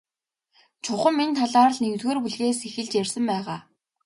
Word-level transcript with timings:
Чухам 0.83 1.15
энэ 1.23 1.35
талаар 1.39 1.71
л 1.75 1.79
нэгдүгээр 1.83 2.19
бүлгээс 2.21 2.59
эхэлж 2.67 2.91
ярьсан 3.01 3.23
байгаа. 3.31 3.59